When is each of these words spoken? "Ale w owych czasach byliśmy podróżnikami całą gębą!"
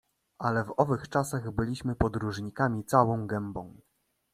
"Ale 0.39 0.63
w 0.63 0.73
owych 0.77 1.09
czasach 1.09 1.51
byliśmy 1.51 1.95
podróżnikami 1.95 2.83
całą 2.83 3.27
gębą!" 3.27 3.77